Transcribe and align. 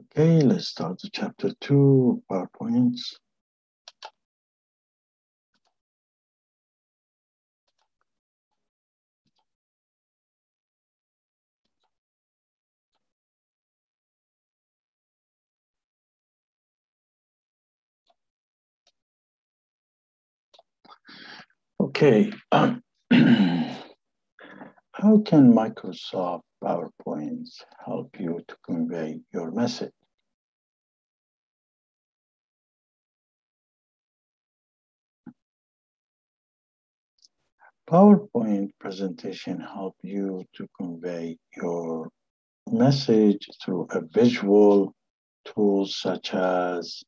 Okay, 0.00 0.40
let's 0.40 0.68
start 0.68 1.00
the 1.00 1.10
chapter 1.12 1.52
two, 1.60 2.22
PowerPoints. 2.30 3.14
Okay, 21.80 22.32
how 25.04 25.18
can 25.18 25.52
Microsoft 25.52 26.40
PowerPoints 26.62 27.62
help 27.84 28.18
you 28.18 28.40
to 28.48 28.56
convey 28.64 29.20
your 29.34 29.50
message? 29.50 29.92
PowerPoint 37.86 38.70
presentation 38.80 39.60
help 39.60 39.94
you 40.02 40.42
to 40.54 40.66
convey 40.80 41.36
your 41.54 42.08
message 42.70 43.46
through 43.62 43.86
a 43.90 44.00
visual 44.00 44.94
tools 45.44 46.00
such 46.00 46.32
as 46.32 47.02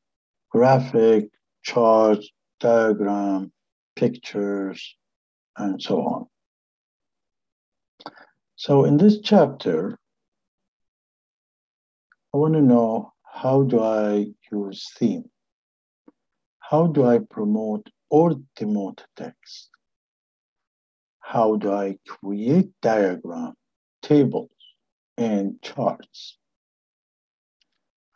graphic, 0.50 1.30
chart, 1.62 2.18
diagram, 2.60 3.50
pictures, 3.94 4.96
and 5.56 5.80
so 5.80 6.02
on. 6.02 6.26
So 8.58 8.86
in 8.86 8.96
this 8.96 9.20
chapter, 9.20 9.98
I 12.32 12.38
want 12.38 12.54
to 12.54 12.62
know 12.62 13.12
how 13.22 13.64
do 13.64 13.82
I 13.82 14.28
use 14.50 14.90
theme? 14.96 15.30
How 16.60 16.86
do 16.86 17.04
I 17.04 17.18
promote 17.18 17.90
or 18.08 18.32
demote 18.58 19.04
text? 19.14 19.68
How 21.20 21.56
do 21.56 21.70
I 21.70 21.98
create 22.08 22.70
diagram, 22.80 23.52
tables, 24.00 24.56
and 25.18 25.60
charts? 25.60 26.38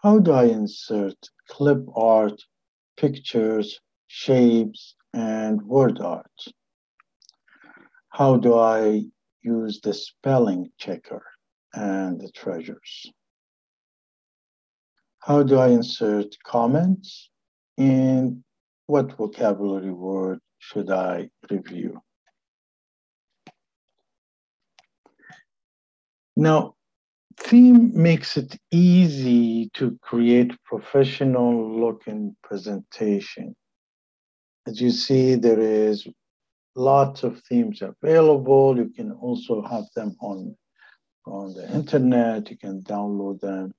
How 0.03 0.20
do 0.20 0.33
I 0.33 0.45
insert 0.45 1.19
clip 1.50 1.84
art, 1.95 2.41
pictures, 2.97 3.78
shapes, 4.06 4.95
and 5.12 5.61
word 5.61 6.00
art? 6.00 6.41
How 8.09 8.39
do 8.39 8.59
I 8.59 9.05
use 9.43 9.81
the 9.81 9.95
spelling 9.95 10.71
checker 10.79 11.23
and 11.75 12.21
the 12.21 12.31
treasures? 12.31 13.13
How 15.21 15.43
do 15.43 15.59
I 15.59 15.69
insert 15.69 16.37
comments? 16.45 17.31
And 17.79 18.43
what 18.87 19.17
vocabulary 19.17 19.93
word 19.93 20.41
should 20.59 20.91
I 20.91 21.29
review? 21.51 22.01
Now, 26.37 26.75
theme 27.39 27.91
makes 27.95 28.37
it 28.37 28.59
easy 28.71 29.71
to 29.75 29.99
create 30.03 30.53
professional 30.65 31.81
looking 31.81 32.37
presentation. 32.43 33.55
As 34.67 34.81
you 34.81 34.91
see, 34.91 35.35
there 35.35 35.61
is 35.61 36.07
lots 36.75 37.23
of 37.23 37.43
themes 37.49 37.83
available. 37.83 38.77
You 38.77 38.91
can 38.91 39.13
also 39.13 39.63
have 39.63 39.85
them 39.95 40.17
on, 40.21 40.57
on 41.27 41.55
the 41.55 41.71
internet. 41.75 42.51
You 42.51 42.59
can 42.59 42.83
download 42.83 43.41
them. 43.41 43.73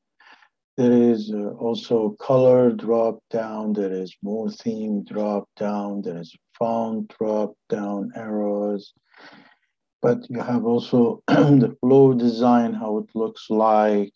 There 0.77 0.91
is 0.91 1.31
uh, 1.33 1.49
also 1.59 2.15
color 2.19 2.71
drop 2.71 3.19
down. 3.29 3.73
There 3.73 3.91
is 3.91 4.15
more 4.23 4.49
theme 4.49 5.03
drop 5.03 5.47
down. 5.57 6.01
There 6.01 6.17
is 6.17 6.35
font 6.57 7.13
drop 7.17 7.53
down 7.69 8.11
arrows. 8.15 8.93
But 10.01 10.29
you 10.29 10.39
have 10.39 10.65
also 10.65 11.21
the 11.27 11.75
flow 11.81 12.13
design, 12.13 12.73
how 12.73 12.97
it 12.99 13.09
looks 13.13 13.49
like. 13.49 14.13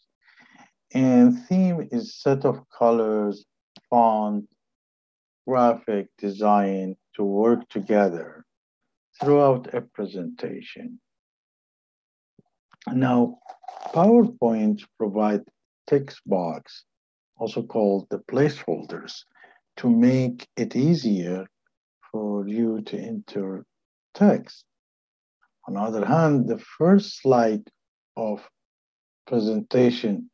And 0.94 1.46
theme 1.48 1.88
is 1.92 2.16
set 2.16 2.46
of 2.46 2.64
colors, 2.76 3.46
font, 3.90 4.48
graphic 5.48 6.08
design 6.18 6.96
to 7.16 7.24
work 7.24 7.68
together 7.70 8.46
throughout 9.20 9.74
a 9.74 9.82
presentation. 9.82 11.00
Now, 12.88 13.40
PowerPoint 13.94 14.84
provide 14.98 15.42
text 15.88 16.22
box, 16.26 16.84
also 17.38 17.64
called 17.64 18.08
the 18.10 18.20
placeholders, 18.20 19.24
to 19.78 19.90
make 19.90 20.48
it 20.56 20.76
easier 20.76 21.46
for 22.12 22.48
you 22.48 22.82
to 22.82 22.98
enter 22.98 23.66
text. 24.14 24.66
On 25.68 25.74
the 25.74 25.82
other 25.82 26.06
hand, 26.06 26.48
the 26.48 26.60
first 26.60 27.22
slide 27.22 27.68
of 28.16 28.48
presentation 29.28 30.30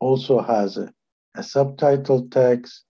also 0.00 0.40
has 0.42 0.76
a, 0.76 0.92
a 1.36 1.42
subtitle 1.42 2.28
text 2.28 2.84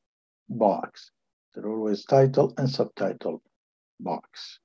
box. 0.48 1.10
There 1.54 1.68
always 1.68 2.04
title 2.04 2.54
and 2.56 2.68
subtitle 2.68 3.42
box. 4.00 4.58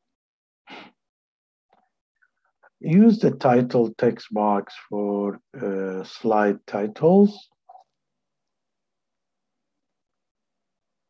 Use 2.79 3.19
the 3.19 3.31
title 3.31 3.91
text 3.97 4.27
box 4.31 4.73
for 4.88 5.39
uh, 5.59 6.03
slide 6.03 6.59
titles. 6.67 7.49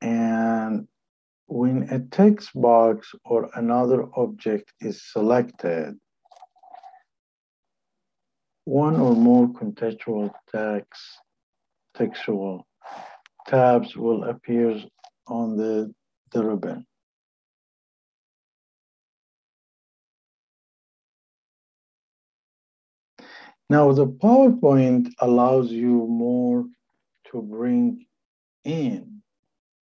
And 0.02 0.88
when 1.48 1.90
a 1.90 2.00
text 2.00 2.52
box 2.54 3.14
or 3.26 3.50
another 3.56 4.06
object 4.16 4.72
is 4.80 5.04
selected, 5.12 5.96
one 8.64 8.98
or 8.98 9.16
more 9.16 9.48
contextual 9.48 10.32
text, 10.52 11.02
textual 11.96 12.68
tabs 13.48 13.96
will 13.96 14.26
appear 14.26 14.82
on 15.28 15.58
the, 15.58 15.94
the 16.32 16.44
ribbon. 16.44 16.86
Now 23.70 23.92
the 23.92 24.08
PowerPoint 24.08 25.10
allows 25.20 25.72
you 25.72 26.08
more 26.08 26.66
to 27.32 27.42
bring 27.42 28.06
in 28.64 29.22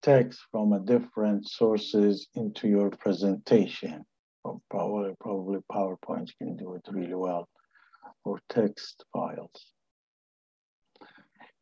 text 0.02 0.42
from 0.52 0.74
a 0.74 0.80
different 0.82 1.48
sources 1.48 2.28
into 2.36 2.68
your 2.68 2.90
presentation. 2.90 4.06
Probably, 4.70 5.16
probably 5.22 5.60
PowerPoint 5.72 6.30
can 6.38 6.58
do 6.58 6.76
it 6.76 6.82
really 6.92 7.16
well, 7.16 7.48
or 8.26 8.40
text 8.50 9.06
files. 9.14 9.74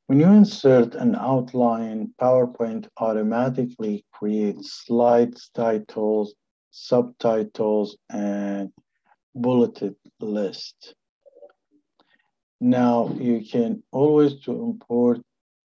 When 0.07 0.19
you 0.19 0.27
insert 0.27 0.95
an 0.95 1.15
outline, 1.15 2.13
PowerPoint 2.19 2.87
automatically 2.97 4.05
creates 4.11 4.83
slides, 4.85 5.51
titles, 5.53 6.33
subtitles, 6.71 7.97
and 8.09 8.71
bulleted 9.35 9.95
list. 10.19 10.95
Now 12.59 13.09
you 13.19 13.43
can 13.45 13.83
always 13.91 14.39
to 14.41 14.51
import 14.51 15.21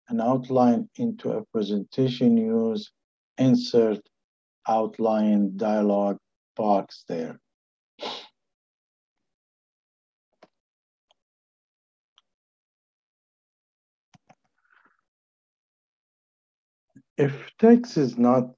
an 0.08 0.20
outline 0.20 0.88
into 0.97 1.30
a 1.32 1.44
presentation 1.47 2.36
use 2.36 2.91
insert 3.38 4.00
outline 4.69 5.56
dialog 5.56 6.19
box 6.54 7.04
there. 7.08 7.41
If 17.16 17.50
text 17.59 17.97
is 17.97 18.18
not 18.18 18.50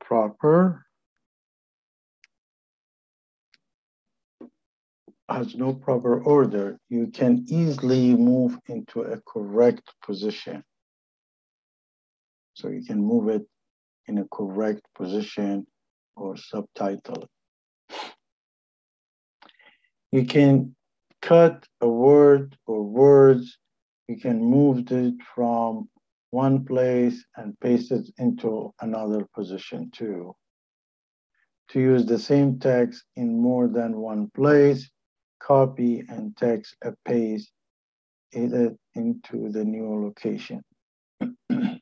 proper, 0.00 0.86
has 5.32 5.54
no 5.54 5.72
proper 5.74 6.22
order, 6.22 6.78
you 6.88 7.08
can 7.08 7.44
easily 7.48 8.14
move 8.14 8.58
into 8.66 9.02
a 9.02 9.20
correct 9.26 9.82
position. 10.04 10.62
So 12.54 12.68
you 12.68 12.84
can 12.84 13.02
move 13.02 13.28
it 13.28 13.42
in 14.06 14.18
a 14.18 14.26
correct 14.30 14.82
position 14.94 15.66
or 16.16 16.36
subtitle. 16.36 17.26
You 20.10 20.26
can 20.26 20.74
cut 21.22 21.66
a 21.80 21.88
word 21.88 22.56
or 22.66 22.82
words. 22.82 23.58
You 24.08 24.18
can 24.18 24.42
move 24.42 24.90
it 24.90 25.14
from 25.34 25.88
one 26.30 26.64
place 26.64 27.24
and 27.36 27.58
paste 27.60 27.92
it 27.92 28.10
into 28.18 28.74
another 28.80 29.26
position 29.34 29.90
too. 29.90 30.34
To 31.70 31.80
use 31.80 32.04
the 32.04 32.18
same 32.18 32.58
text 32.58 33.04
in 33.16 33.40
more 33.40 33.68
than 33.68 33.96
one 33.96 34.30
place, 34.34 34.90
copy 35.46 36.04
and 36.08 36.36
text 36.36 36.76
a 36.82 36.92
paste 37.04 37.50
it 38.32 38.78
into 38.94 39.50
the 39.50 39.64
new 39.64 40.04
location. 40.04 40.62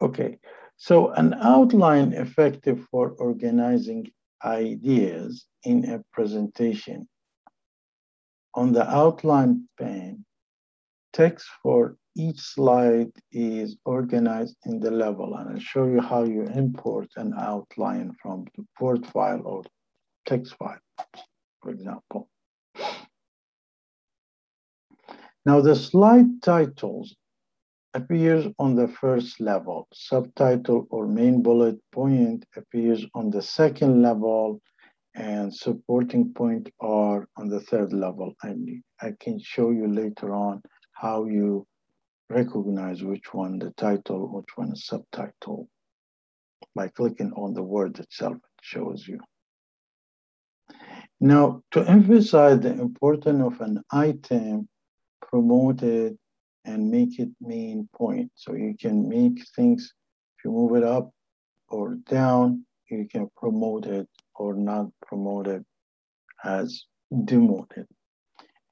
okay, 0.00 0.38
so 0.76 1.10
an 1.10 1.34
outline 1.34 2.12
effective 2.12 2.86
for 2.90 3.10
organizing 3.18 4.10
ideas 4.44 5.46
in 5.64 5.88
a 5.90 6.02
presentation. 6.12 7.08
On 8.54 8.72
the 8.72 8.88
outline 8.88 9.68
pane, 9.78 10.24
text 11.12 11.46
for 11.62 11.96
each 12.16 12.40
slide 12.40 13.10
is 13.32 13.76
organized 13.84 14.56
in 14.66 14.80
the 14.80 14.90
level, 14.90 15.34
and 15.36 15.50
I'll 15.50 15.58
show 15.58 15.86
you 15.86 16.00
how 16.00 16.24
you 16.24 16.42
import 16.42 17.08
an 17.16 17.32
outline 17.38 18.14
from 18.20 18.44
the 18.56 18.64
Word 18.80 19.06
file 19.06 19.42
or 19.44 19.62
text 20.26 20.54
file, 20.56 20.80
for 21.62 21.70
example. 21.70 22.28
Now 25.44 25.60
the 25.60 25.74
slide 25.74 26.42
titles 26.42 27.16
appears 27.94 28.46
on 28.58 28.74
the 28.76 28.88
first 28.88 29.40
level. 29.40 29.88
Subtitle 29.92 30.86
or 30.90 31.06
main 31.06 31.42
bullet 31.42 31.78
point 31.90 32.44
appears 32.56 33.04
on 33.14 33.30
the 33.30 33.42
second 33.42 34.02
level 34.02 34.60
and 35.14 35.54
supporting 35.54 36.32
point 36.32 36.70
are 36.80 37.26
on 37.36 37.48
the 37.48 37.60
third 37.60 37.92
level. 37.92 38.34
And 38.42 38.82
I 39.00 39.12
can 39.20 39.38
show 39.40 39.70
you 39.70 39.88
later 39.88 40.32
on 40.32 40.62
how 41.02 41.24
you 41.24 41.66
recognize 42.30 43.02
which 43.02 43.34
one 43.34 43.58
the 43.58 43.72
title, 43.72 44.28
which 44.28 44.56
one 44.56 44.70
is 44.72 44.86
subtitle. 44.86 45.68
By 46.76 46.88
clicking 46.88 47.32
on 47.32 47.54
the 47.54 47.62
word 47.62 47.98
itself, 47.98 48.36
it 48.36 48.62
shows 48.62 49.06
you. 49.08 49.18
Now, 51.20 51.62
to 51.72 51.80
emphasize 51.80 52.60
the 52.60 52.70
importance 52.70 53.42
of 53.42 53.60
an 53.60 53.82
item, 53.90 54.68
promote 55.20 55.82
it 55.82 56.16
and 56.64 56.88
make 56.88 57.18
it 57.18 57.30
main 57.40 57.88
point. 57.92 58.30
So 58.36 58.54
you 58.54 58.76
can 58.80 59.08
make 59.08 59.44
things, 59.56 59.92
if 60.38 60.44
you 60.44 60.52
move 60.52 60.76
it 60.76 60.84
up 60.84 61.10
or 61.68 61.96
down, 62.08 62.64
you 62.88 63.08
can 63.10 63.28
promote 63.36 63.86
it 63.86 64.08
or 64.36 64.54
not 64.54 64.86
promote 65.04 65.48
it 65.48 65.64
as 66.44 66.84
demoted. 67.24 67.88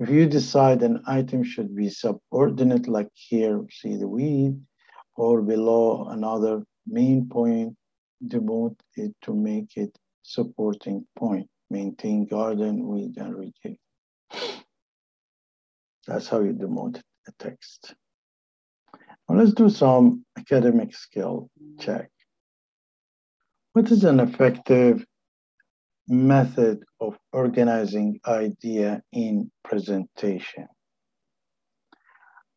If 0.01 0.09
you 0.09 0.27
decide 0.27 0.83
an 0.83 1.03
item 1.07 1.45
should 1.45 1.77
be 1.77 1.91
subordinate, 1.91 2.89
like 2.89 3.11
here, 3.13 3.61
see 3.71 3.99
the 3.99 4.09
weed, 4.09 4.59
or 5.15 5.43
below 5.43 6.09
another 6.09 6.65
main 6.87 7.29
point, 7.29 7.77
demote 8.27 8.81
it 8.97 9.15
to 9.23 9.35
make 9.35 9.77
it 9.77 9.95
supporting 10.23 11.07
point. 11.17 11.49
Maintain 11.69 12.25
garden, 12.25 12.87
weed, 12.87 13.19
and 13.19 13.37
retail. 13.37 13.77
That's 16.07 16.29
how 16.29 16.41
you 16.41 16.55
demote 16.55 17.03
a 17.29 17.33
text. 17.39 17.95
Now 19.29 19.37
let's 19.37 19.53
do 19.53 19.69
some 19.69 20.25
academic 20.39 20.95
skill 20.95 21.51
check. 21.79 22.11
What 23.75 23.91
is 23.93 24.03
an 24.05 24.19
effective 24.19 25.05
method 26.11 26.83
of 27.01 27.17
organizing 27.33 28.21
idea 28.27 29.01
in 29.13 29.51
presentation. 29.63 30.67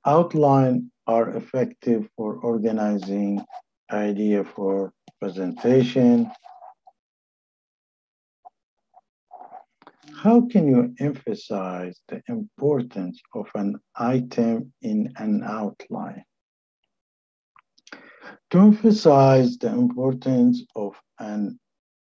Outline 0.05 0.91
are 1.05 1.29
effective 1.37 2.09
for 2.17 2.37
organizing 2.37 3.45
idea 3.91 4.43
for 4.43 4.91
presentation. 5.21 6.31
How 10.15 10.41
can 10.41 10.67
you 10.67 10.95
emphasize 10.99 12.01
the 12.07 12.23
importance 12.27 13.21
of 13.35 13.47
an 13.53 13.75
item 13.95 14.73
in 14.81 15.13
an 15.17 15.43
outline? 15.43 16.23
To 18.51 18.57
emphasize 18.57 19.57
the 19.57 19.67
importance 19.67 20.63
of 20.75 20.95
an 21.19 21.59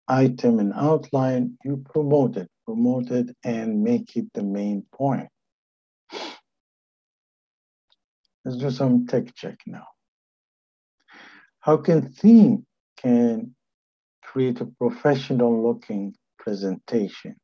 item 0.09 0.59
and 0.59 0.73
outline, 0.75 1.57
you 1.65 1.85
promote 1.93 2.37
it, 2.37 2.49
promote 2.65 3.11
it 3.11 3.35
and 3.45 3.83
make 3.83 4.17
it 4.17 4.27
the 4.35 4.43
main 4.43 4.85
point. 4.93 5.29
Let's 8.45 8.59
do 8.59 8.71
some 8.71 9.07
tech 9.07 9.35
check 9.35 9.59
now. 9.67 9.87
How 11.61 11.77
can 11.77 12.11
theme 12.11 12.67
can 12.97 13.55
create 14.23 14.61
a 14.61 14.67
professional 14.67 15.63
looking 15.63 16.15
presentation? 16.39 17.37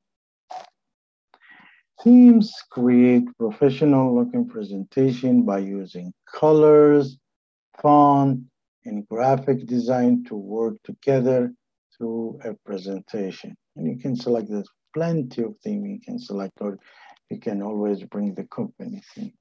Themes 2.03 2.53
create 2.71 3.25
professional 3.39 4.15
looking 4.15 4.49
presentation 4.49 5.43
by 5.43 5.59
using 5.59 6.13
colors, 6.33 7.19
font, 7.81 8.41
and 8.85 9.07
graphic 9.09 9.67
design 9.67 10.25
to 10.25 10.37
work 10.37 10.77
together 10.85 11.53
through 11.99 12.39
a 12.45 12.55
presentation. 12.65 13.57
And 13.77 13.87
you 13.87 13.99
can 13.99 14.17
select, 14.17 14.49
there's 14.49 14.71
plenty 14.95 15.43
of 15.43 15.55
theme 15.63 15.85
you 15.85 16.01
can 16.01 16.19
select, 16.19 16.53
or 16.61 16.79
you 17.31 17.39
can 17.39 17.63
always 17.63 18.03
bring 18.05 18.35
the 18.35 18.45
company 18.45 19.03
theme. 19.15 19.33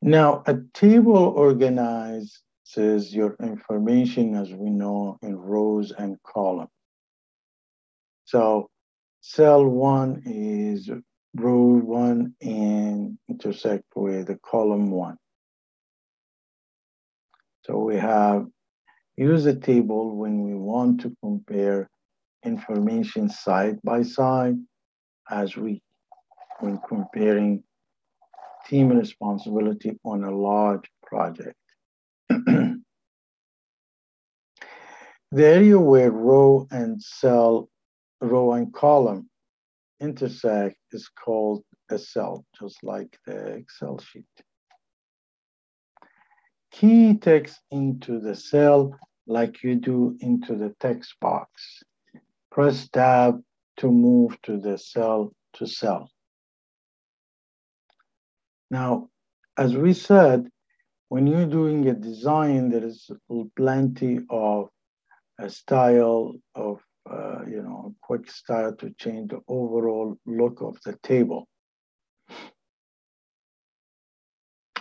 Now, 0.00 0.42
a 0.46 0.56
table 0.74 1.16
organizes 1.16 2.40
your 2.76 3.36
information, 3.42 4.34
as 4.34 4.52
we 4.52 4.70
know, 4.70 5.18
in 5.22 5.36
rows 5.36 5.92
and 5.92 6.16
columns. 6.22 6.70
So 8.26 8.68
cell 9.20 9.64
one 9.64 10.22
is 10.26 10.90
row 11.34 11.78
one 11.78 12.34
and 12.42 13.18
intersect 13.28 13.84
with 13.96 14.26
the 14.26 14.38
column 14.44 14.90
one. 14.90 15.16
So 17.62 17.78
we 17.78 17.96
have 17.96 18.46
use 19.16 19.46
a 19.46 19.54
table 19.54 20.16
when 20.16 20.42
we 20.42 20.54
want 20.54 21.00
to 21.02 21.16
compare 21.22 21.88
information 22.44 23.28
side 23.28 23.78
by 23.82 24.02
side 24.02 24.56
as 25.30 25.56
we 25.56 25.82
when 26.60 26.78
comparing 26.88 27.62
team 28.66 28.88
responsibility 28.88 29.98
on 30.04 30.24
a 30.24 30.30
large 30.30 30.88
project. 31.02 31.56
the 32.28 32.82
area 35.32 35.78
where 35.78 36.10
row 36.10 36.66
and 36.70 37.02
cell, 37.02 37.68
row 38.20 38.52
and 38.52 38.72
column 38.72 39.28
intersect 40.00 40.76
is 40.92 41.08
called 41.08 41.62
a 41.90 41.98
cell, 41.98 42.44
just 42.58 42.82
like 42.82 43.18
the 43.26 43.54
Excel 43.54 43.98
sheet 43.98 44.24
key 46.74 47.14
text 47.14 47.60
into 47.70 48.18
the 48.18 48.34
cell 48.34 48.98
like 49.28 49.62
you 49.62 49.76
do 49.76 50.16
into 50.20 50.56
the 50.56 50.74
text 50.80 51.14
box. 51.20 51.82
Press 52.50 52.88
tab 52.88 53.40
to 53.76 53.90
move 53.90 54.36
to 54.42 54.58
the 54.58 54.76
cell 54.76 55.32
to 55.54 55.66
cell. 55.66 56.10
Now, 58.70 59.08
as 59.56 59.76
we 59.76 59.92
said, 59.92 60.48
when 61.10 61.28
you're 61.28 61.46
doing 61.46 61.86
a 61.88 61.94
design, 61.94 62.70
there 62.70 62.84
is 62.84 63.08
plenty 63.56 64.18
of 64.28 64.68
a 65.38 65.48
style 65.48 66.34
of, 66.56 66.80
uh, 67.08 67.44
you 67.46 67.62
know, 67.62 67.94
quick 68.02 68.28
style 68.28 68.74
to 68.76 68.90
change 68.98 69.30
the 69.30 69.40
overall 69.46 70.18
look 70.26 70.60
of 70.60 70.76
the 70.84 70.96
table. 71.04 71.46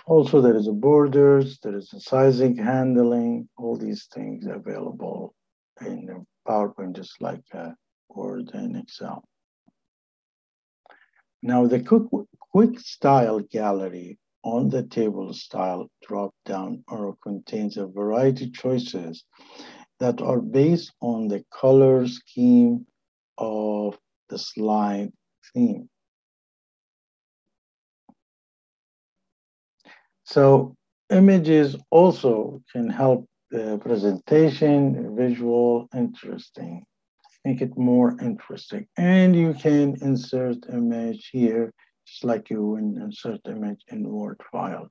Also, 0.06 0.42
there 0.42 0.56
is 0.56 0.68
a 0.68 0.74
borders, 0.74 1.60
there 1.64 1.78
is 1.78 1.94
a 1.94 2.00
sizing, 2.00 2.58
handling, 2.58 3.48
all 3.58 3.78
these 3.78 4.08
things 4.14 4.46
available 4.46 5.34
in 5.82 6.26
PowerPoint, 6.48 6.96
just 6.96 7.22
like 7.22 7.44
uh, 7.54 7.72
Word 8.10 8.52
and 8.54 8.76
Excel. 8.76 9.24
Now, 11.42 11.68
the 11.68 11.82
quick, 11.82 12.04
quick 12.52 12.80
style 12.80 13.40
gallery 13.40 14.18
on 14.44 14.70
the 14.70 14.84
table 14.84 15.34
style 15.34 15.90
drop 16.06 16.34
down 16.46 16.84
arrow 16.92 17.18
contains 17.24 17.78
a 17.78 17.88
variety 17.88 18.46
of 18.46 18.54
choices 18.54 19.24
that 20.00 20.22
are 20.22 20.42
based 20.42 20.92
on 21.02 21.30
the 21.30 21.44
color 21.50 22.08
scheme 22.08 22.86
of 23.38 23.98
the 24.30 24.38
slide 24.38 25.12
theme. 25.54 25.90
So 30.34 30.74
images 31.12 31.76
also 31.92 32.64
can 32.72 32.90
help 32.90 33.28
the 33.52 33.78
presentation, 33.78 35.16
visual, 35.16 35.88
interesting, 35.96 36.84
make 37.46 37.62
it 37.62 37.78
more 37.78 38.18
interesting. 38.20 38.88
And 38.98 39.36
you 39.36 39.54
can 39.54 39.96
insert 40.02 40.58
image 40.74 41.30
here, 41.32 41.72
just 42.08 42.24
like 42.24 42.50
you 42.50 42.66
would 42.66 42.98
insert 43.06 43.42
image 43.46 43.82
in 43.90 44.10
Word 44.10 44.42
file. 44.52 44.90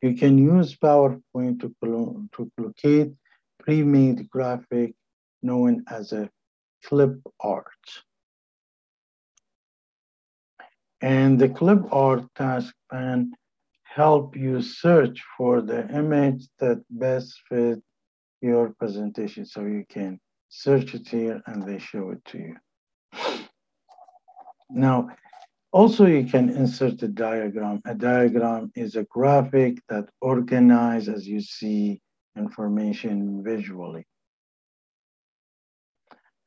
You 0.00 0.14
can 0.14 0.36
use 0.36 0.74
PowerPoint 0.74 1.60
to, 1.60 1.72
to 2.34 2.50
locate 2.58 3.12
pre-made 3.60 4.28
graphic 4.30 4.94
known 5.44 5.84
as 5.88 6.12
a 6.12 6.28
clip 6.84 7.20
art. 7.38 7.84
And 11.00 11.38
the 11.38 11.50
clip 11.50 11.82
art 11.92 12.24
task 12.34 12.74
pan 12.90 13.32
help 13.94 14.36
you 14.36 14.62
search 14.62 15.22
for 15.36 15.60
the 15.60 15.86
image 15.94 16.46
that 16.58 16.82
best 16.90 17.40
fit 17.48 17.78
your 18.40 18.70
presentation. 18.78 19.44
So 19.44 19.62
you 19.62 19.84
can 19.88 20.18
search 20.48 20.94
it 20.94 21.08
here 21.08 21.42
and 21.46 21.62
they 21.62 21.78
show 21.78 22.10
it 22.10 22.24
to 22.26 22.38
you. 22.38 22.56
Now, 24.70 25.10
also 25.72 26.06
you 26.06 26.24
can 26.24 26.48
insert 26.50 27.02
a 27.02 27.08
diagram. 27.08 27.80
A 27.84 27.94
diagram 27.94 28.72
is 28.74 28.96
a 28.96 29.04
graphic 29.04 29.78
that 29.88 30.08
organizes 30.20 31.08
as 31.14 31.28
you 31.28 31.40
see 31.40 32.00
information 32.36 33.42
visually. 33.44 34.06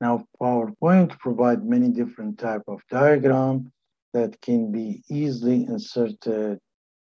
Now, 0.01 0.25
PowerPoint 0.41 1.17
provide 1.19 1.63
many 1.63 1.89
different 1.89 2.39
type 2.39 2.63
of 2.67 2.81
diagram 2.89 3.71
that 4.13 4.39
can 4.41 4.71
be 4.71 5.03
easily 5.09 5.63
inserted 5.63 6.59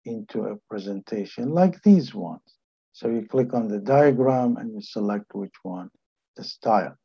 into 0.05 0.43
a 0.43 0.57
presentation 0.69 1.51
like 1.51 1.81
these 1.83 2.13
ones. 2.13 2.41
So 2.93 3.09
you 3.09 3.27
click 3.27 3.53
on 3.53 3.67
the 3.67 3.79
diagram 3.79 4.57
and 4.57 4.73
you 4.73 4.81
select 4.81 5.33
which 5.33 5.55
one, 5.63 5.89
the 6.37 6.43
style. 6.43 6.95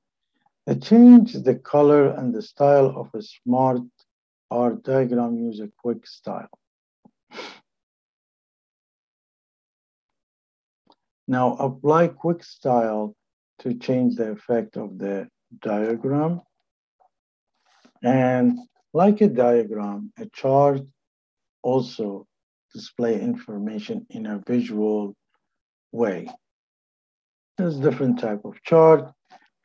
I 0.69 0.75
change 0.75 1.33
the 1.33 1.57
color 1.57 2.11
and 2.11 2.33
the 2.33 2.43
style 2.43 2.95
of 2.97 3.09
a 3.15 3.23
smart 3.23 3.81
art 4.51 4.83
diagram 4.83 5.37
use 5.37 5.61
a 5.61 5.71
quick 5.83 6.07
style. 6.07 6.51
Now 11.27 11.55
apply 11.55 12.09
quick 12.09 12.43
style 12.43 13.15
to 13.61 13.75
change 13.75 14.17
the 14.17 14.31
effect 14.31 14.77
of 14.77 14.99
the 14.99 15.29
diagram. 15.61 16.43
And 18.03 18.59
like 18.93 19.21
a 19.21 19.29
diagram, 19.29 20.13
a 20.19 20.27
chart 20.27 20.83
also 21.63 22.27
display 22.73 23.21
information 23.21 24.07
in 24.11 24.27
a 24.27 24.43
visual 24.47 25.15
way. 25.93 26.29
There's 27.59 27.77
different 27.79 28.19
type 28.19 28.45
of 28.45 28.63
chart. 28.63 29.13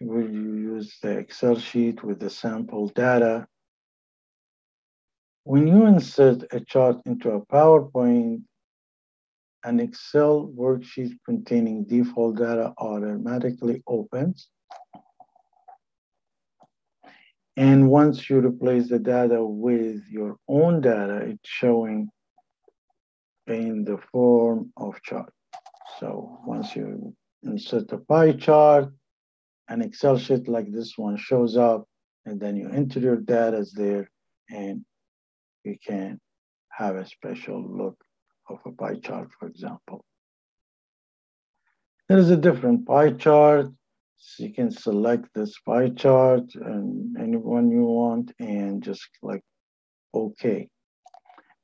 We 0.01 0.23
use 0.25 0.97
the 1.01 1.17
Excel 1.17 1.57
sheet 1.57 2.03
with 2.03 2.19
the 2.19 2.29
sample 2.29 2.89
data. 2.89 3.47
When 5.43 5.67
you 5.67 5.85
insert 5.85 6.43
a 6.51 6.59
chart 6.59 6.97
into 7.05 7.31
a 7.31 7.45
PowerPoint, 7.45 8.41
an 9.63 9.79
Excel 9.79 10.51
worksheet 10.55 11.13
containing 11.25 11.85
default 11.85 12.37
data 12.37 12.73
automatically 12.77 13.81
opens. 13.87 14.49
And 17.57 17.89
once 17.89 18.29
you 18.29 18.39
replace 18.39 18.89
the 18.89 18.99
data 18.99 19.43
with 19.43 20.03
your 20.09 20.35
own 20.47 20.81
data, 20.81 21.19
it's 21.19 21.49
showing 21.49 21.84
in 23.47 23.83
the 23.83 23.97
form 24.11 24.71
of 24.77 25.01
chart. 25.01 25.31
So 25.99 26.39
once 26.45 26.75
you 26.75 27.15
insert 27.43 27.91
a 27.91 27.97
pie 27.97 28.33
chart, 28.33 28.91
an 29.67 29.81
Excel 29.81 30.17
sheet 30.17 30.47
like 30.47 30.71
this 30.71 30.97
one 30.97 31.17
shows 31.17 31.57
up, 31.57 31.87
and 32.25 32.39
then 32.39 32.55
you 32.55 32.69
enter 32.69 32.99
your 32.99 33.17
data 33.17 33.65
there, 33.73 34.09
and 34.49 34.85
you 35.63 35.77
can 35.85 36.19
have 36.69 36.95
a 36.95 37.05
special 37.05 37.63
look 37.63 37.97
of 38.49 38.59
a 38.65 38.71
pie 38.71 38.95
chart, 38.95 39.29
for 39.39 39.47
example. 39.47 40.03
There 42.07 42.17
is 42.19 42.29
a 42.29 42.37
different 42.37 42.85
pie 42.85 43.11
chart. 43.11 43.71
So 44.17 44.43
you 44.43 44.53
can 44.53 44.71
select 44.71 45.27
this 45.35 45.59
pie 45.59 45.89
chart 45.89 46.55
and 46.55 47.17
anyone 47.17 47.69
you 47.69 47.83
want 47.83 48.31
and 48.39 48.81
just 48.81 49.07
click 49.19 49.41
OK. 50.13 50.69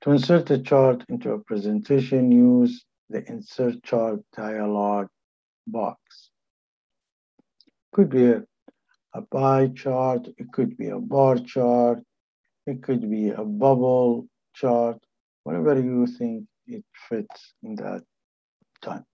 To 0.01 0.11
insert 0.11 0.49
a 0.49 0.57
chart 0.57 1.03
into 1.09 1.31
a 1.31 1.39
presentation, 1.39 2.31
use 2.31 2.85
the 3.09 3.23
Insert 3.29 3.83
Chart 3.83 4.19
dialog 4.35 5.07
box. 5.67 6.31
Could 7.93 8.09
be 8.09 8.25
a, 8.31 8.43
a 9.13 9.21
pie 9.21 9.67
chart, 9.75 10.27
it 10.37 10.51
could 10.51 10.75
be 10.75 10.87
a 10.89 10.97
bar 10.97 11.37
chart, 11.37 11.99
it 12.65 12.81
could 12.81 13.09
be 13.11 13.29
a 13.29 13.43
bubble 13.43 14.25
chart, 14.55 14.97
whatever 15.43 15.79
you 15.79 16.07
think 16.07 16.45
it 16.65 16.83
fits 17.07 17.53
in 17.61 17.75
that 17.75 18.01
time. 18.81 19.05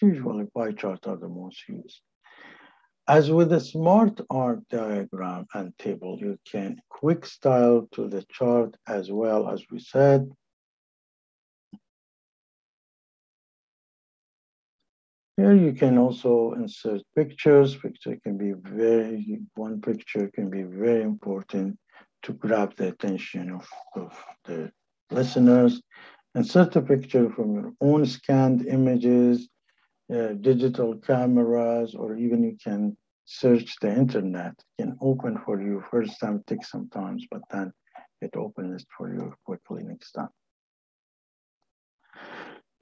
Usually 0.00 0.46
pie 0.56 0.72
charts 0.72 1.06
are 1.06 1.16
the 1.16 1.28
most 1.28 1.68
used. 1.68 2.00
As 3.08 3.30
with 3.30 3.50
the 3.50 3.60
smart 3.60 4.20
art 4.30 4.60
diagram 4.68 5.46
and 5.54 5.76
table, 5.78 6.16
you 6.20 6.38
can 6.44 6.80
quick 6.88 7.26
style 7.26 7.88
to 7.92 8.08
the 8.08 8.24
chart 8.30 8.76
as 8.86 9.10
well 9.10 9.48
as 9.48 9.64
we 9.70 9.80
said. 9.80 10.30
Here 15.36 15.54
you 15.54 15.72
can 15.72 15.96
also 15.96 16.52
insert 16.52 17.02
pictures. 17.16 17.74
Picture 17.74 18.16
can 18.22 18.36
be 18.36 18.52
very, 18.52 19.40
one 19.54 19.80
picture 19.80 20.30
can 20.34 20.50
be 20.50 20.62
very 20.62 21.02
important 21.02 21.78
to 22.24 22.32
grab 22.34 22.76
the 22.76 22.88
attention 22.88 23.50
of, 23.50 23.66
of 23.96 24.24
the 24.44 24.70
listeners. 25.10 25.80
Insert 26.34 26.76
a 26.76 26.82
picture 26.82 27.30
from 27.30 27.54
your 27.54 27.72
own 27.80 28.04
scanned 28.06 28.66
images, 28.66 29.48
uh, 30.12 30.32
digital 30.40 30.96
cameras, 30.98 31.94
or 31.94 32.16
even 32.16 32.42
you 32.42 32.56
can 32.62 32.96
search 33.24 33.76
the 33.80 33.92
internet. 33.92 34.54
It 34.78 34.82
can 34.82 34.96
open 35.00 35.38
for 35.44 35.60
you. 35.60 35.82
First 35.90 36.18
time 36.20 36.42
takes 36.46 36.70
some 36.70 36.88
time, 36.88 37.18
but 37.30 37.42
then 37.50 37.72
it 38.20 38.34
opens 38.36 38.84
for 38.96 39.12
you 39.12 39.32
quickly 39.44 39.82
next 39.84 40.12
time. 40.12 40.30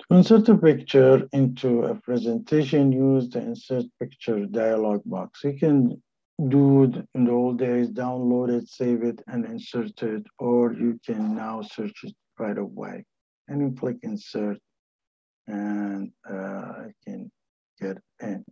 To 0.01 0.17
insert 0.17 0.49
a 0.49 0.57
picture 0.57 1.29
into 1.33 1.83
a 1.83 1.95
presentation, 1.95 2.93
use 2.93 3.29
the 3.29 3.41
insert 3.41 3.85
picture 4.01 4.47
dialog 4.47 5.03
box. 5.05 5.45
You 5.45 5.55
can 5.59 6.03
do 6.49 6.85
it 6.85 7.07
in 7.15 7.25
the 7.25 7.33
old 7.33 7.59
days, 7.59 7.91
download 7.91 8.49
it, 8.51 8.69
save 8.69 9.03
it, 9.03 9.21
and 9.27 9.45
insert 9.45 10.03
it, 10.03 10.25
or 10.39 10.73
you 10.73 10.99
can 11.05 11.35
now 11.35 11.63
search 11.63 12.05
it 12.05 12.15
right 12.39 12.57
away. 12.57 13.05
And 13.49 13.61
you 13.61 13.77
click 13.79 13.97
insert, 14.03 14.59
and 15.49 16.13
uh, 16.31 16.35
I 16.35 16.93
can 17.05 17.31
get 17.81 17.99
in. 18.21 18.45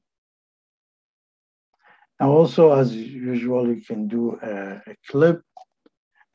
Now 2.19 2.31
also, 2.31 2.73
as 2.73 2.95
usual, 2.97 3.69
you 3.69 3.83
can 3.83 4.09
do 4.09 4.38
a, 4.43 4.83
a 4.87 4.97
clip. 5.09 5.43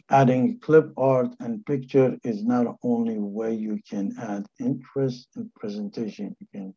Adding 0.10 0.60
clip 0.60 0.92
art 0.98 1.34
and 1.40 1.66
picture 1.66 2.18
is 2.24 2.44
not 2.44 2.76
only 2.84 3.18
way 3.18 3.54
you 3.56 3.80
can 3.90 4.14
add 4.20 4.46
interest 4.60 5.30
in 5.38 5.50
presentation, 5.56 6.36
you 6.40 6.48
can 6.54 6.76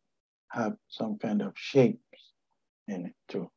have 0.51 0.75
some 0.87 1.17
kind 1.17 1.41
of 1.41 1.51
shapes 1.55 1.99
in 2.87 3.07
it 3.07 3.13
too. 3.27 3.51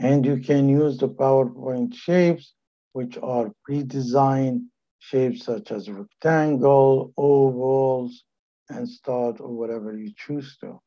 And 0.00 0.26
you 0.26 0.38
can 0.38 0.68
use 0.68 0.98
the 0.98 1.08
PowerPoint 1.08 1.94
shapes, 1.94 2.52
which 2.92 3.16
are 3.22 3.52
pre-designed 3.64 4.62
shapes 5.08 5.44
such 5.44 5.70
as 5.70 5.88
rectangle, 5.88 7.12
ovals, 7.16 8.24
and 8.68 8.88
start 8.88 9.40
or 9.40 9.48
whatever 9.48 9.96
you 9.96 10.12
choose 10.16 10.58
to. 10.58 10.80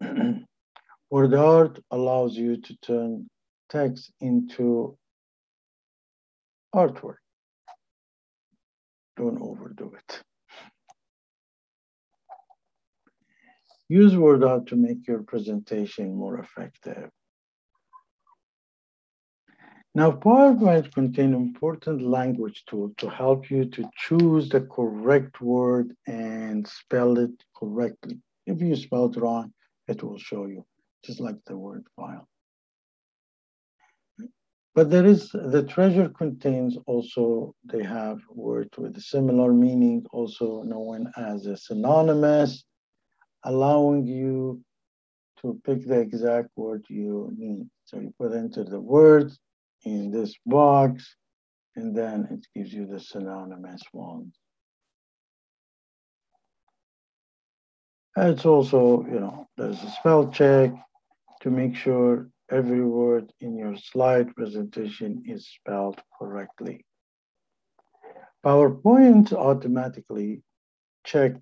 Word 1.10 1.34
art 1.34 1.78
allows 1.90 2.36
you 2.36 2.56
to 2.60 2.76
turn 2.78 3.28
text 3.68 4.12
into 4.20 4.96
artwork. 6.74 7.16
Don't 9.16 9.42
overdo 9.42 9.92
it. 9.98 10.22
Use 13.88 14.16
word 14.16 14.44
art 14.44 14.68
to 14.68 14.76
make 14.76 15.06
your 15.08 15.24
presentation 15.24 16.14
more 16.14 16.38
effective. 16.38 17.10
Now, 20.00 20.12
PowerPoint 20.12 20.94
contains 20.94 21.36
important 21.36 22.00
language 22.00 22.64
tool 22.66 22.94
to 22.96 23.10
help 23.10 23.50
you 23.50 23.66
to 23.66 23.84
choose 23.98 24.48
the 24.48 24.62
correct 24.62 25.42
word 25.42 25.94
and 26.06 26.66
spell 26.66 27.18
it 27.18 27.32
correctly. 27.54 28.18
If 28.46 28.62
you 28.62 28.74
spell 28.76 29.10
it 29.10 29.20
wrong, 29.20 29.52
it 29.88 30.02
will 30.02 30.16
show 30.16 30.46
you 30.46 30.64
just 31.04 31.20
like 31.20 31.36
the 31.44 31.54
word 31.54 31.84
file. 31.96 32.26
But 34.74 34.88
there 34.88 35.04
is, 35.04 35.32
the 35.32 35.64
treasure 35.64 36.08
contains 36.08 36.78
also, 36.86 37.54
they 37.70 37.82
have 37.82 38.20
words 38.30 38.70
with 38.78 38.98
similar 39.02 39.52
meaning, 39.52 40.06
also 40.14 40.62
known 40.62 41.12
as 41.18 41.44
a 41.44 41.58
synonymous, 41.58 42.64
allowing 43.44 44.06
you 44.06 44.62
to 45.42 45.60
pick 45.62 45.86
the 45.86 46.00
exact 46.00 46.48
word 46.56 46.86
you 46.88 47.30
need. 47.36 47.68
So 47.84 48.00
you 48.00 48.14
put 48.18 48.32
into 48.32 48.64
the 48.64 48.80
word 48.80 49.30
in 49.84 50.10
this 50.10 50.34
box, 50.46 51.16
and 51.76 51.96
then 51.96 52.28
it 52.30 52.46
gives 52.54 52.72
you 52.72 52.86
the 52.86 53.00
synonymous 53.00 53.82
ones. 53.92 54.34
It's 58.16 58.44
also, 58.44 59.04
you 59.04 59.20
know, 59.20 59.48
there's 59.56 59.82
a 59.82 59.90
spell 59.90 60.28
check, 60.28 60.72
to 61.40 61.50
make 61.50 61.74
sure 61.74 62.28
every 62.50 62.84
word 62.84 63.32
in 63.40 63.56
your 63.56 63.76
slide 63.76 64.34
presentation 64.34 65.22
is 65.26 65.48
spelled 65.48 65.98
correctly. 66.18 66.84
PowerPoint 68.44 69.32
automatically 69.32 70.42
check 71.04 71.32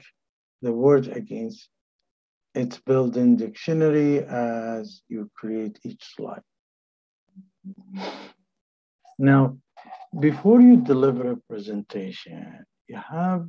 the 0.62 0.72
word 0.72 1.08
against 1.08 1.68
its 2.54 2.78
built-in 2.78 3.36
dictionary 3.36 4.20
as 4.20 5.02
you 5.08 5.30
create 5.34 5.78
each 5.84 6.04
slide. 6.14 6.42
Now, 9.18 9.58
before 10.20 10.60
you 10.60 10.76
deliver 10.76 11.32
a 11.32 11.36
presentation, 11.48 12.64
you 12.88 12.96
have 12.96 13.48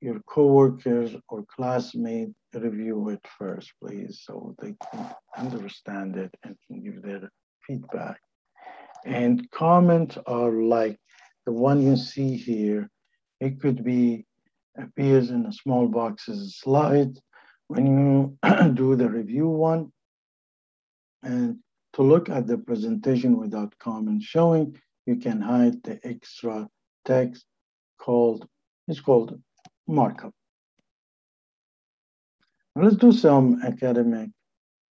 your 0.00 0.20
coworkers 0.26 1.16
or 1.28 1.44
classmates 1.54 2.34
review 2.54 3.08
it 3.10 3.24
first, 3.38 3.72
please, 3.82 4.22
so 4.24 4.54
they 4.60 4.74
can 4.90 5.14
understand 5.36 6.16
it 6.16 6.34
and 6.42 6.56
can 6.66 6.82
give 6.82 7.02
their 7.02 7.30
feedback. 7.66 8.20
And 9.04 9.50
comments 9.50 10.18
are 10.26 10.50
like 10.50 10.98
the 11.44 11.52
one 11.52 11.82
you 11.82 11.96
see 11.96 12.36
here. 12.36 12.88
It 13.40 13.60
could 13.60 13.84
be 13.84 14.26
appears 14.78 15.30
in 15.30 15.46
a 15.46 15.52
small 15.52 15.88
box 15.88 16.28
as 16.28 16.38
a 16.38 16.50
slide 16.50 17.18
when 17.68 17.86
you 17.86 18.38
do 18.74 18.96
the 18.96 19.08
review 19.08 19.48
one. 19.48 19.92
And 21.22 21.58
to 21.96 22.02
look 22.02 22.28
at 22.28 22.46
the 22.46 22.58
presentation 22.58 23.38
without 23.38 23.76
comment 23.78 24.22
showing, 24.22 24.78
you 25.06 25.16
can 25.16 25.40
hide 25.40 25.82
the 25.82 25.98
extra 26.04 26.68
text 27.06 27.46
called, 27.98 28.46
it's 28.86 29.00
called 29.00 29.40
markup. 29.88 30.34
Now 32.74 32.82
let's 32.82 32.96
do 32.96 33.12
some 33.12 33.62
academic 33.64 34.28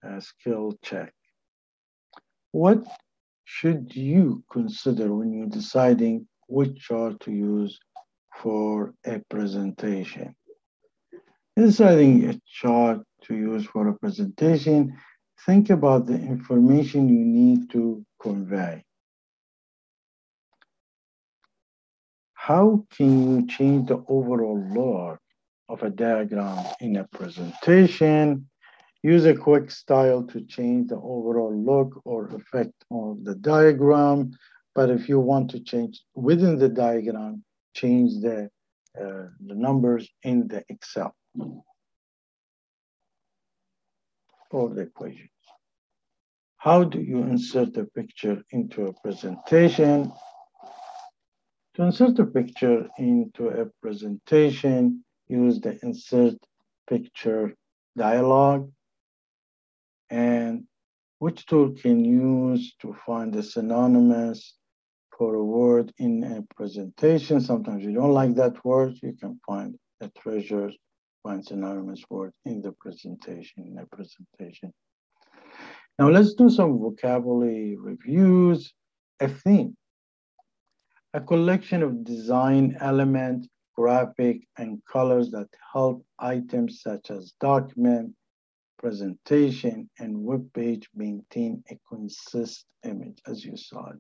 uh, 0.03 0.19
skill 0.19 0.73
check. 0.83 1.13
What 2.51 2.83
should 3.43 3.95
you 3.95 4.43
consider 4.51 5.13
when 5.13 5.31
you're 5.31 5.45
deciding 5.61 6.27
which 6.47 6.79
chart 6.79 7.19
to 7.21 7.31
use 7.31 7.77
for 8.41 8.95
a 9.05 9.19
presentation? 9.29 10.35
Deciding 11.55 12.27
a 12.27 12.41
chart 12.47 13.01
to 13.25 13.35
use 13.35 13.65
for 13.67 13.87
a 13.87 13.93
presentation, 13.99 14.97
think 15.45 15.69
about 15.69 16.05
the 16.05 16.15
information 16.15 17.09
you 17.09 17.23
need 17.23 17.69
to 17.71 18.05
convey. 18.21 18.83
How 22.33 22.85
can 22.95 23.35
you 23.41 23.47
change 23.47 23.89
the 23.89 24.03
overall 24.07 24.63
look 24.73 25.19
of 25.69 25.83
a 25.83 25.89
diagram 25.89 26.65
in 26.79 26.95
a 26.95 27.03
presentation? 27.05 28.49
Use 29.03 29.25
a 29.25 29.35
quick 29.35 29.69
style 29.69 30.23
to 30.23 30.41
change 30.45 30.89
the 30.89 30.95
overall 30.95 31.55
look 31.55 32.01
or 32.05 32.27
effect 32.27 32.73
of 32.89 33.23
the 33.23 33.35
diagram. 33.35 34.31
But 34.73 34.89
if 34.89 35.09
you 35.09 35.19
want 35.19 35.51
to 35.51 35.59
change 35.59 36.01
within 36.15 36.57
the 36.57 36.69
diagram, 36.69 37.43
change 37.75 38.21
the, 38.21 38.49
uh, 38.99 39.27
the 39.45 39.55
numbers 39.55 40.07
in 40.23 40.47
the 40.47 40.63
Excel 40.69 41.13
the 44.65 44.81
equations. 44.81 45.29
How 46.57 46.83
do 46.83 46.99
you 46.99 47.19
insert 47.19 47.77
a 47.77 47.85
picture 47.85 48.43
into 48.51 48.87
a 48.87 48.93
presentation? 48.93 50.11
To 51.75 51.83
insert 51.83 52.17
a 52.19 52.25
picture 52.25 52.87
into 52.97 53.49
a 53.49 53.65
presentation, 53.81 55.03
use 55.27 55.59
the 55.61 55.77
insert 55.83 56.35
picture 56.89 57.53
dialog 57.95 58.71
and 60.09 60.63
which 61.19 61.45
tool 61.45 61.71
can 61.71 62.03
use 62.03 62.75
to 62.81 62.95
find 63.05 63.33
the 63.33 63.43
synonymous 63.43 64.55
for 65.17 65.35
a 65.35 65.43
word 65.43 65.91
in 65.97 66.23
a 66.23 66.41
presentation. 66.55 67.41
Sometimes 67.41 67.83
you 67.83 67.93
don't 67.93 68.13
like 68.13 68.35
that 68.35 68.63
word, 68.63 68.93
you 69.01 69.13
can 69.19 69.39
find 69.45 69.77
a 70.01 70.09
treasure, 70.09 70.71
find 71.27 71.45
synonymous 71.45 72.03
word 72.09 72.31
in 72.45 72.61
the 72.61 72.71
presentation, 72.71 73.65
in 73.67 73.77
a 73.79 73.85
presentation. 73.95 74.73
Now 75.99 76.09
let's 76.09 76.33
do 76.35 76.49
some 76.49 76.79
vocabulary 76.79 77.75
reviews. 77.75 78.73
A 79.19 79.27
theme 79.27 79.75
a 81.13 81.21
collection 81.21 81.81
of 81.81 82.03
design 82.03 82.77
elements, 82.79 83.47
graphic, 83.75 84.47
and 84.57 84.79
colors 84.85 85.31
that 85.31 85.47
help 85.73 86.05
items 86.19 86.81
such 86.81 87.09
as 87.09 87.33
document, 87.39 88.13
presentation, 88.77 89.89
and 89.97 90.23
web 90.23 90.45
page 90.53 90.87
maintain 90.95 91.63
a 91.71 91.79
consistent 91.89 92.67
image, 92.83 93.19
as 93.25 93.43
you 93.43 93.57
saw. 93.57 93.91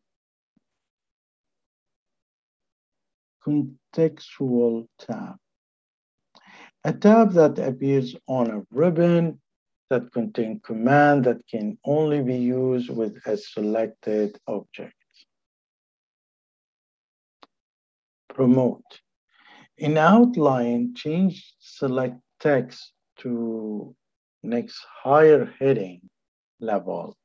Contextual 3.43 4.87
tab. 4.99 5.37
A 6.83 6.93
tab 6.93 7.33
that 7.33 7.59
appears 7.59 8.15
on 8.27 8.49
a 8.49 8.63
ribbon 8.71 9.41
that 9.89 10.11
contains 10.11 10.61
command 10.63 11.25
that 11.25 11.41
can 11.49 11.77
only 11.85 12.21
be 12.21 12.37
used 12.37 12.89
with 12.89 13.17
a 13.25 13.37
selected 13.37 14.37
object. 14.47 14.93
promote. 18.37 19.01
In 19.79 19.97
outline, 19.97 20.93
change 20.95 21.55
select 21.59 22.17
text 22.39 22.93
to 23.21 23.95
next 24.43 24.77
higher 25.03 25.51
heading 25.59 26.01
level 26.59 27.17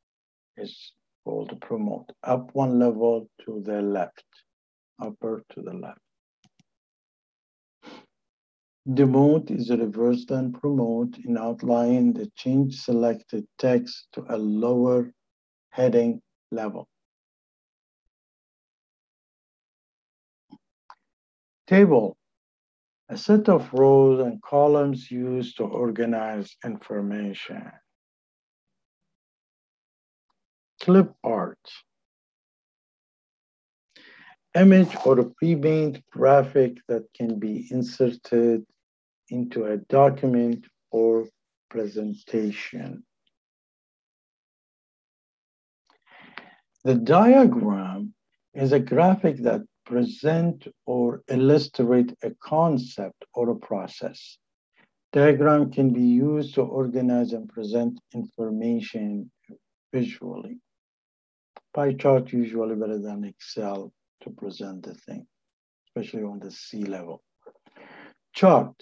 is 0.56 0.92
called 1.22 1.52
promote. 1.60 2.08
Up 2.22 2.54
one 2.54 2.78
level 2.78 3.28
to 3.44 3.62
the 3.66 3.82
left, 3.82 4.24
upper 4.98 5.44
to 5.50 5.60
the 5.60 5.74
left. 5.74 6.00
Demote 8.88 9.52
is 9.52 9.70
reversed 9.70 10.28
than 10.28 10.52
promote 10.52 11.16
in 11.18 11.38
outlining 11.38 12.12
the 12.12 12.28
change 12.34 12.80
selected 12.80 13.46
text 13.56 14.08
to 14.12 14.24
a 14.28 14.36
lower 14.36 15.12
heading 15.70 16.20
level. 16.50 16.88
Table, 21.68 22.16
a 23.08 23.16
set 23.16 23.48
of 23.48 23.72
rows 23.72 24.18
and 24.18 24.42
columns 24.42 25.10
used 25.10 25.58
to 25.58 25.64
organize 25.64 26.56
information. 26.64 27.70
Clip 30.80 31.14
art, 31.22 31.70
image 34.54 34.94
or 35.04 35.18
a 35.18 35.24
pre-made 35.24 36.02
graphic 36.10 36.78
that 36.88 37.04
can 37.14 37.38
be 37.38 37.66
inserted 37.70 38.64
into 39.28 39.64
a 39.64 39.78
document 39.78 40.66
or 40.90 41.26
presentation. 41.70 43.02
The 46.84 46.94
diagram 46.94 48.14
is 48.54 48.72
a 48.72 48.80
graphic 48.80 49.38
that 49.38 49.62
present 49.86 50.66
or 50.84 51.22
illustrate 51.28 52.14
a 52.22 52.30
concept 52.42 53.24
or 53.34 53.50
a 53.50 53.56
process. 53.56 54.38
Diagram 55.12 55.70
can 55.70 55.92
be 55.92 56.02
used 56.02 56.54
to 56.54 56.62
organize 56.62 57.32
and 57.32 57.48
present 57.48 58.00
information 58.14 59.30
visually. 59.92 60.58
Pie 61.74 61.94
chart 61.94 62.32
usually 62.32 62.74
better 62.74 62.98
than 62.98 63.24
Excel 63.24 63.92
to 64.22 64.30
present 64.30 64.84
the 64.84 64.94
thing, 64.94 65.26
especially 65.88 66.22
on 66.22 66.38
the 66.38 66.50
C 66.50 66.84
level. 66.84 67.22
Chart, 68.34 68.74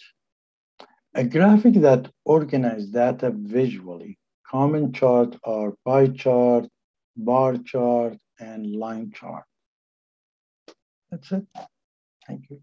a 1.14 1.24
graphic 1.24 1.74
that 1.74 2.10
organizes 2.24 2.90
data 2.90 3.32
visually. 3.34 4.18
Common 4.46 4.92
chart 4.92 5.36
are 5.44 5.74
pie 5.84 6.08
chart, 6.08 6.68
bar 7.16 7.56
chart, 7.58 8.16
and 8.38 8.74
line 8.76 9.12
chart. 9.12 9.44
That's 11.10 11.32
it. 11.32 11.46
Thank 12.26 12.50
you. 12.50 12.62